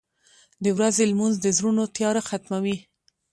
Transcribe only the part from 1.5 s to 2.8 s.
زړونو تیاره ختموي.